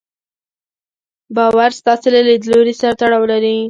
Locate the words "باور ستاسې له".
1.35-2.21